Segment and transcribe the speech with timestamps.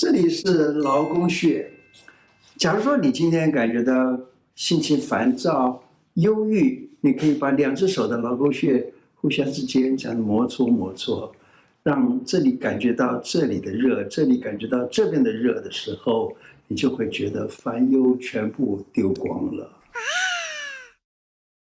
[0.00, 1.70] 这里是劳宫穴，
[2.56, 4.18] 假如说你今天感觉到
[4.54, 5.84] 心情烦躁、
[6.14, 11.30] 忧郁，你可以把两只手的劳宫穴互相之间这样摩搓摩搓，
[11.82, 16.34] 让这里感觉到这里的热，这里感觉到这边的热的时候，
[16.66, 19.70] 你就会觉得烦忧全部丢光了。